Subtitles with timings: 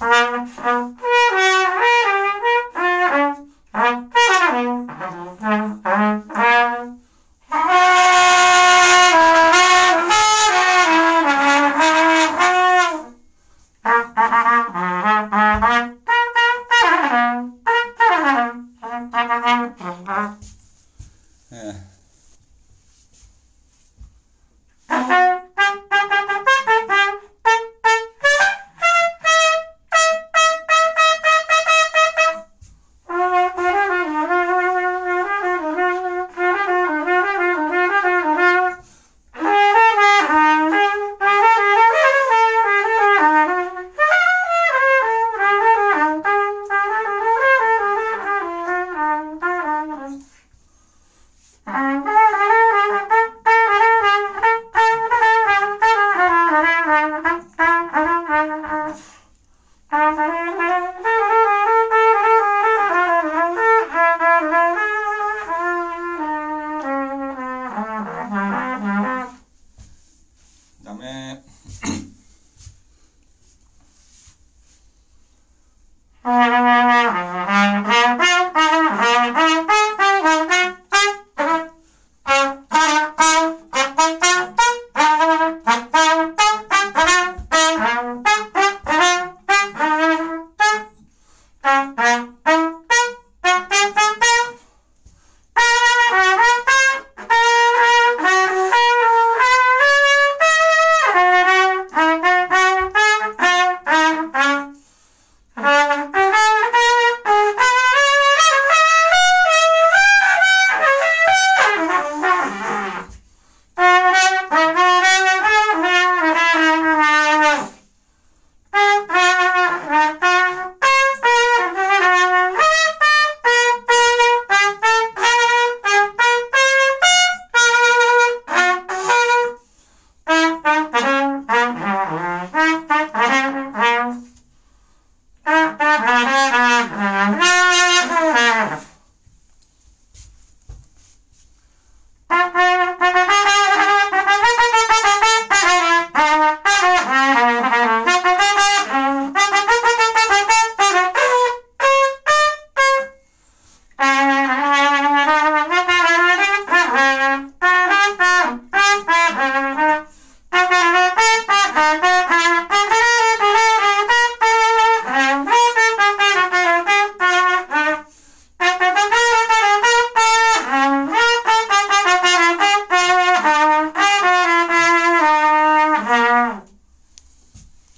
[0.00, 0.94] Uh-huh.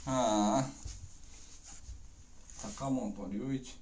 [0.09, 0.65] ああ。
[2.47, 3.77] 坂本龍一。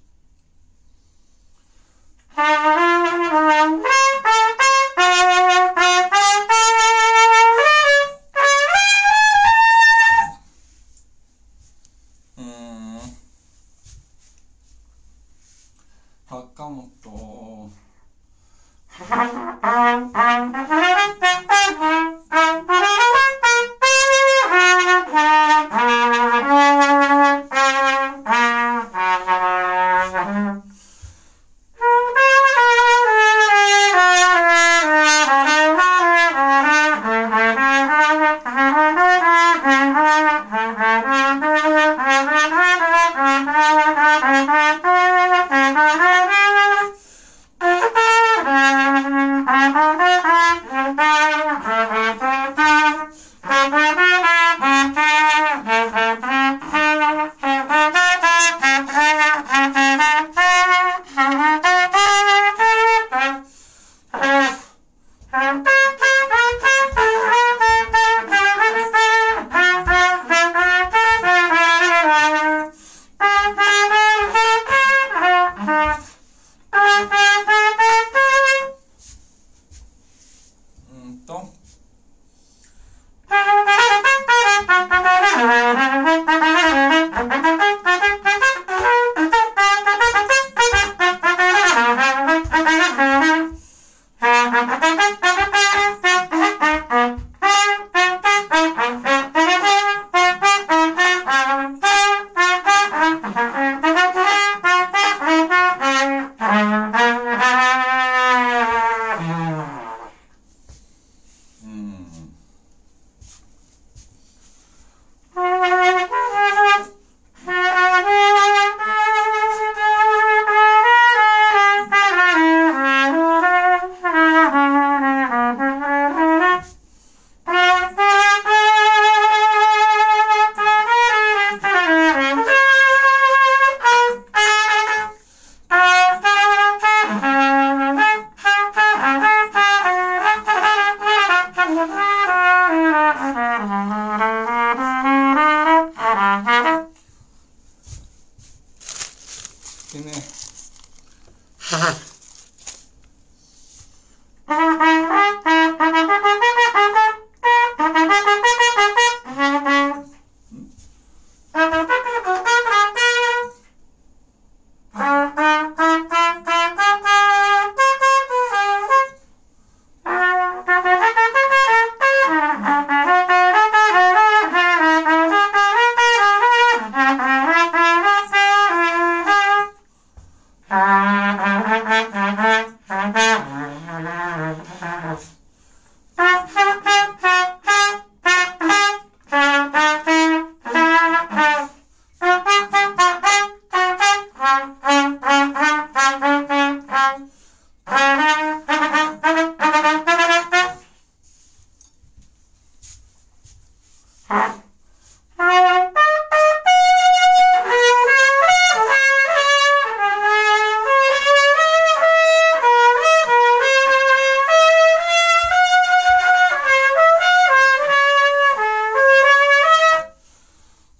[12.37, 12.99] うん。
[16.27, 16.89] 坂本。
[40.75, 41.71] Mm-hmm.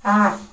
[0.06, 0.45] Ah,